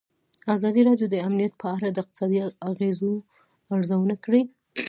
ازادي 0.55 0.81
راډیو 0.89 1.07
د 1.11 1.15
امنیت 1.27 1.53
په 1.61 1.67
اړه 1.75 1.87
د 1.91 1.97
اقتصادي 2.03 2.39
اغېزو 2.69 3.11
ارزونه 3.75 4.15
کړې. 4.25 4.41